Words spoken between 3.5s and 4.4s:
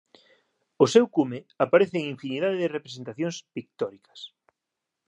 pictóricas